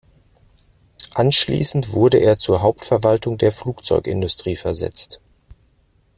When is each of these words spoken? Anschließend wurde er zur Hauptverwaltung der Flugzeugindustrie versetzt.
Anschließend 1.13 1.93
wurde 1.93 2.17
er 2.17 2.39
zur 2.39 2.63
Hauptverwaltung 2.63 3.37
der 3.37 3.51
Flugzeugindustrie 3.51 4.55
versetzt. 4.55 5.21